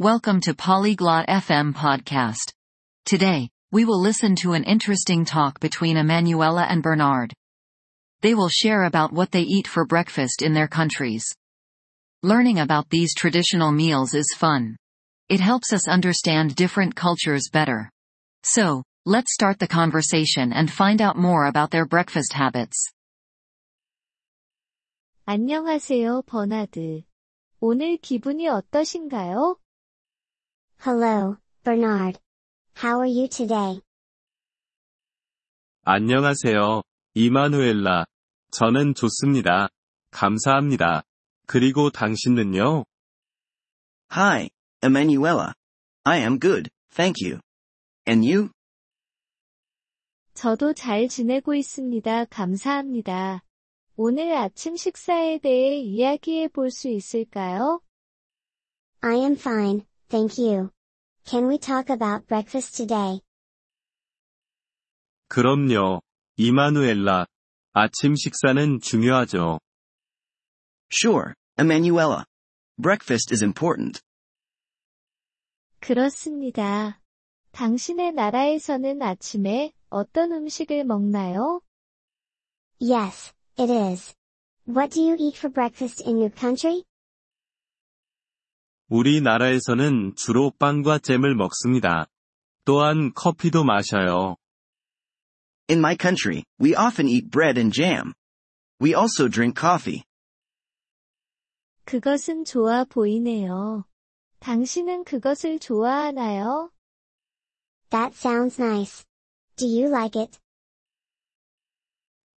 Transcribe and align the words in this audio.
Welcome 0.00 0.40
to 0.42 0.54
Polyglot 0.54 1.26
FM 1.26 1.74
podcast. 1.74 2.54
Today, 3.04 3.50
we 3.70 3.84
will 3.84 4.00
listen 4.00 4.34
to 4.36 4.54
an 4.54 4.64
interesting 4.64 5.26
talk 5.26 5.60
between 5.60 5.98
Emanuela 5.98 6.64
and 6.64 6.82
Bernard. 6.82 7.34
They 8.22 8.34
will 8.34 8.48
share 8.48 8.84
about 8.84 9.12
what 9.12 9.30
they 9.30 9.42
eat 9.42 9.66
for 9.66 9.84
breakfast 9.84 10.40
in 10.40 10.54
their 10.54 10.68
countries. 10.68 11.26
Learning 12.22 12.60
about 12.60 12.88
these 12.88 13.14
traditional 13.14 13.72
meals 13.72 14.14
is 14.14 14.34
fun. 14.38 14.74
It 15.28 15.40
helps 15.40 15.70
us 15.70 15.86
understand 15.86 16.54
different 16.54 16.96
cultures 16.96 17.50
better. 17.52 17.90
So, 18.42 18.82
let's 19.04 19.34
start 19.34 19.58
the 19.58 19.68
conversation 19.68 20.54
and 20.54 20.70
find 20.70 21.02
out 21.02 21.18
more 21.18 21.44
about 21.44 21.70
their 21.70 21.84
breakfast 21.84 22.32
habits. 22.32 22.90
안녕하세요, 25.26 26.22
버나드. 26.22 27.02
오늘 27.60 27.98
기분이 27.98 28.48
어떠신가요? 28.48 29.56
Hello, 30.82 31.36
Bernard. 31.62 32.18
How 32.74 33.00
are 33.00 33.06
you 33.06 33.28
today? 33.28 33.82
안녕하세요, 35.84 36.82
이마누엘라. 37.14 38.06
저는 38.50 38.94
좋습니다. 38.94 39.68
감사합니다. 40.10 41.02
그리고 41.46 41.90
당신은요? 41.90 42.84
Hi, 44.12 44.48
Emanuela. 44.82 45.52
I 46.04 46.20
am 46.20 46.38
good, 46.40 46.70
thank 46.94 47.16
you. 47.22 47.40
And 48.08 48.26
you? 48.26 48.50
저도 50.34 50.72
잘 50.72 51.08
지내고 51.08 51.54
있습니다. 51.54 52.24
감사합니다. 52.26 53.42
오늘 53.96 54.34
아침 54.34 54.76
식사에 54.76 55.38
대해 55.38 55.78
이야기해 55.78 56.48
볼 56.48 56.70
수 56.70 56.88
있을까요? 56.88 57.82
I 59.02 59.16
am 59.16 59.32
fine, 59.34 59.82
thank 60.09 60.37
you. 60.37 60.71
Can 61.25 61.47
we 61.47 61.57
talk 61.57 61.89
about 61.89 62.27
breakfast 62.27 62.75
today? 62.77 63.21
그럼요, 65.27 66.01
이마누엘라. 66.37 67.25
아침 67.73 68.15
식사는 68.15 68.79
중요하죠. 68.79 69.59
Sure, 70.89 71.33
Emanuela. 71.57 72.23
Breakfast 72.77 73.33
is 73.33 73.43
important. 73.43 74.01
그렇습니다. 75.79 77.01
당신의 77.51 78.13
나라에서는 78.13 79.01
아침에 79.01 79.73
어떤 79.89 80.31
음식을 80.31 80.83
먹나요? 80.83 81.61
Yes, 82.79 83.33
it 83.57 83.71
is. 83.71 84.13
What 84.67 84.93
do 84.93 85.01
you 85.01 85.15
eat 85.19 85.37
for 85.37 85.51
breakfast 85.51 86.03
in 86.05 86.17
your 86.17 86.33
country? 86.33 86.83
우리나라에서는 88.90 90.14
주로 90.16 90.50
빵과 90.58 90.98
잼을 90.98 91.36
먹습니다. 91.36 92.06
또한 92.64 93.12
커피도 93.14 93.64
마셔요. 93.64 94.36
In 95.70 95.78
my 95.78 95.96
country, 95.98 96.42
we 96.60 96.74
often 96.74 97.08
eat 97.08 97.30
bread 97.30 97.58
and 97.58 97.72
jam. 97.72 98.12
We 98.82 98.94
also 98.94 99.28
drink 99.28 99.54
coffee. 99.58 100.02
그것은 101.84 102.44
좋아 102.44 102.84
보이네요. 102.84 103.84
당신은 104.40 105.04
그것을 105.04 105.60
좋아하나요? 105.60 106.72
That 107.90 108.16
sounds 108.16 108.60
nice. 108.60 109.04
Do 109.56 109.66
you 109.66 109.88
like 109.88 110.20
it? 110.20 110.38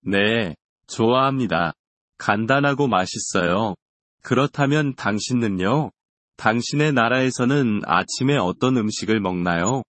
네, 0.00 0.56
좋아합니다. 0.88 1.74
간단하고 2.18 2.88
맛있어요. 2.88 3.74
그렇다면 4.22 4.94
당신은요? 4.96 5.90
당신의 6.39 6.93
나라에서는 6.93 7.81
아침에 7.85 8.37
어떤 8.37 8.77
음식을 8.77 9.19
먹나요? 9.19 9.83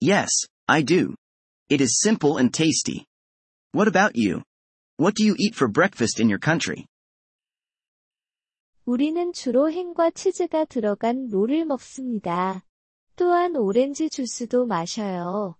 Yes, 0.00 0.48
I 0.66 0.84
do. 0.84 1.14
It 1.70 1.82
is 1.82 2.00
simple 2.00 2.38
and 2.38 2.52
tasty. 2.52 3.04
What 3.74 3.88
about 3.88 4.16
you? 4.16 4.42
What 4.98 5.14
do 5.14 5.24
you 5.24 5.34
eat 5.38 5.54
for 5.54 5.70
breakfast 5.70 6.20
in 6.20 6.28
your 6.28 6.40
country? 6.40 6.86
우리는 8.84 9.32
주로 9.32 9.70
햄과 9.70 10.10
치즈가 10.10 10.64
들어간 10.64 11.28
롤을 11.30 11.64
먹습니다. 11.66 12.64
또한 13.16 13.56
오렌지 13.56 14.10
주스도 14.10 14.66
마셔요. 14.66 15.56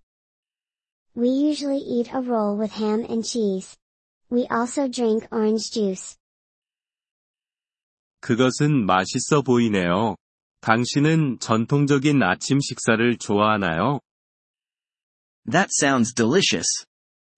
We 1.16 1.28
usually 1.28 1.78
eat 1.78 2.10
a 2.10 2.20
roll 2.20 2.59
with 2.59 2.75
ham 2.75 3.04
and 3.04 3.22
cheese. 3.22 3.76
We 4.31 4.47
also 4.50 4.88
drink 4.88 5.28
orange 5.31 5.70
juice. 5.70 6.16
그것은 8.27 8.85
맛있어 8.85 9.41
보이네요. 9.41 10.17
당신은 10.59 11.39
전통적인 11.39 12.21
아침 12.23 12.59
식사를 12.59 13.17
좋아하나요? 13.19 14.01
That 15.49 15.69
sounds 15.71 16.13
delicious. 16.13 16.67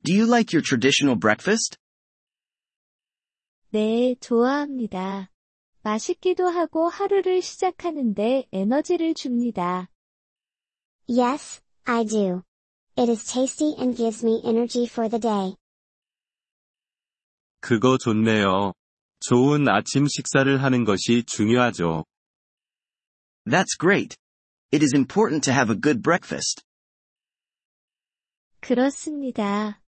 Do 0.03 0.15
you 0.15 0.25
like 0.25 0.51
your 0.51 0.67
traditional 0.67 1.15
breakfast? 1.15 1.77
네, 3.69 4.15
좋아합니다. 4.19 5.29
맛있기도 5.83 6.47
하고 6.47 6.89
하루를 6.89 7.43
시작하는데 7.43 8.47
에너지를 8.51 9.13
줍니다. 9.13 9.91
Yes, 11.07 11.61
I 11.83 12.03
do. 12.03 12.41
It 12.97 13.11
is 13.11 13.31
tasty 13.31 13.75
and 13.77 13.95
gives 13.95 14.25
me 14.25 14.41
energy 14.43 14.87
for 14.87 15.07
the 15.07 15.21
day. 15.21 15.55
그거 17.59 17.99
좋네요. 17.99 18.73
좋은 19.19 19.67
아침 19.67 20.07
식사를 20.07 20.61
하는 20.61 20.85
것이 20.85 21.23
중요하죠. 21.25 22.05
That's 23.45 23.77
great. 23.79 24.15
It 24.71 24.83
is 24.83 24.95
important 24.95 25.43
to 25.45 25.53
have 25.53 25.73
a 25.73 25.79
good 25.79 26.01
breakfast. 26.01 26.63
그렇습니다. 28.61 29.81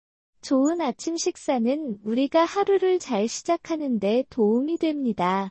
좋은 0.40 0.80
아침 0.80 1.16
식사는 1.16 1.98
우리가 2.04 2.44
하루를 2.44 2.98
잘 2.98 3.28
시작하는데 3.28 4.24
도움이 4.30 4.78
됩니다. 4.78 5.50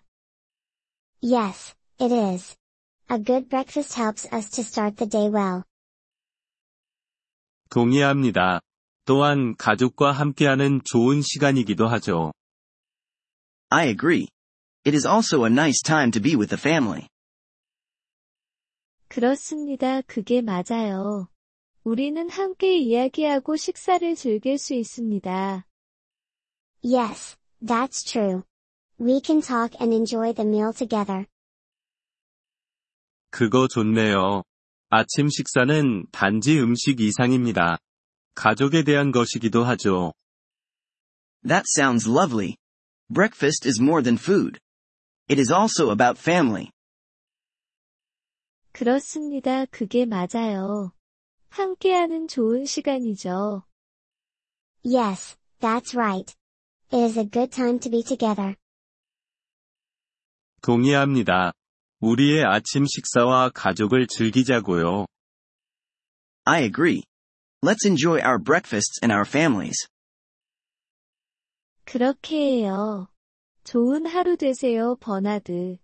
Yes, 1.21 1.75
it 1.99 2.13
is. 2.13 2.55
A 3.11 3.17
good 3.23 3.49
breakfast 3.49 3.99
helps 3.99 4.27
us 4.33 4.49
to 4.51 4.61
start 4.61 4.95
the 4.95 5.09
day 5.09 5.29
well. 5.29 5.63
동의합니다. 7.69 8.61
또한 9.05 9.55
가족과 9.57 10.11
함께하는 10.11 10.81
좋은 10.83 11.21
시간이기도 11.21 11.87
하죠. 11.87 12.31
I 13.70 13.86
agree. 13.86 14.28
It 14.84 14.94
is 14.94 15.06
also 15.06 15.44
a 15.44 15.50
nice 15.50 15.80
time 15.82 16.10
to 16.12 16.20
be 16.20 16.34
with 16.36 16.50
the 16.50 16.58
family. 16.58 17.08
그렇습니다. 19.08 20.00
그게 20.02 20.40
맞아요. 20.40 21.28
우리는 21.84 22.30
함께 22.30 22.78
이야기하고 22.78 23.56
식사를 23.56 24.14
즐길 24.14 24.58
수 24.58 24.74
있습니다. 24.74 25.66
Yes, 26.82 27.36
that's 27.60 28.04
true. 28.04 28.42
We 29.00 29.20
can 29.24 29.40
talk 29.40 29.76
and 29.80 29.94
enjoy 29.94 30.32
the 30.32 30.48
meal 30.48 30.72
together. 30.72 31.26
그거 33.30 33.66
좋네요. 33.68 34.42
아침 34.88 35.28
식사는 35.28 36.06
단지 36.12 36.60
음식 36.60 37.00
이상입니다. 37.00 37.78
가족에 38.34 38.82
대한 38.84 39.10
것이기도 39.10 39.64
하죠. 39.64 40.12
That 41.46 41.64
sounds 41.76 42.08
lovely. 42.08 42.56
Breakfast 43.10 43.66
is 43.66 43.80
more 43.80 44.02
than 44.02 44.16
food. 44.16 44.58
It 45.28 45.38
is 45.38 45.52
also 45.52 45.90
about 45.90 46.18
family. 46.18 46.70
그렇습니다. 48.72 49.66
그게 49.66 50.06
맞아요. 50.06 50.92
함께하는 51.50 52.28
좋은 52.28 52.64
시간이죠. 52.64 53.64
Yes, 54.84 55.36
that's 55.60 55.94
right. 55.94 56.34
It 56.90 57.04
is 57.04 57.18
a 57.18 57.24
good 57.24 57.50
time 57.50 57.78
to 57.80 57.90
be 57.90 58.02
together. 58.02 58.56
동의합니다. 60.62 61.52
우리의 62.00 62.44
아침 62.44 62.86
식사와 62.86 63.50
가족을 63.50 64.06
즐기자고요. 64.06 65.06
I 66.44 66.62
agree. 66.64 67.02
Let's 67.62 67.86
enjoy 67.86 68.20
our 68.20 68.38
breakfasts 68.38 68.98
and 69.02 69.12
our 69.12 69.24
families. 69.24 69.76
그렇게 71.87 72.35
해요. 72.35 73.07
좋은 73.63 74.05
하루 74.05 74.35
되세요, 74.35 74.97
버나드. 74.99 75.77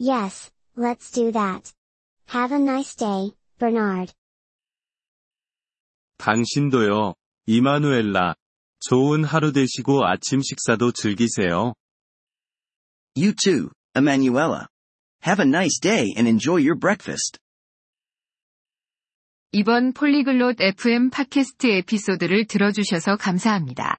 Yes, 0.00 0.50
let's 0.74 1.12
do 1.12 1.30
that. 1.32 1.74
Have 2.32 2.56
a 2.56 2.62
nice 2.62 2.96
day, 2.96 3.32
Bernard. 3.58 4.14
당신도요, 6.16 7.14
이마누엘라. 7.44 8.36
좋은 8.80 9.22
하루 9.22 9.52
되시고 9.52 10.06
아침 10.06 10.40
식사도 10.40 10.92
즐기세요. 10.92 11.74
You 13.14 13.34
too, 13.34 13.68
Emanuela. 13.94 14.66
Have 15.26 15.44
a 15.44 15.48
nice 15.48 15.78
day 15.78 16.14
and 16.16 16.26
enjoy 16.26 16.62
your 16.62 16.78
breakfast. 16.78 17.38
이번 19.52 19.92
Polyglot 19.92 20.58
FM 20.58 21.10
팟캐스트 21.10 21.66
에피소드를 21.66 22.46
들어주셔서 22.46 23.16
감사합니다. 23.16 23.98